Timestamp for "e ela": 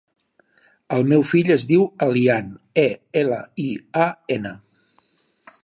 2.85-3.41